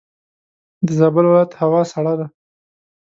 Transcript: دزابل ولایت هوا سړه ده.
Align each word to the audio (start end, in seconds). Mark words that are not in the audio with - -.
دزابل 0.87 1.25
ولایت 1.27 1.51
هوا 1.61 1.81
سړه 1.91 2.13
ده. 2.19 2.25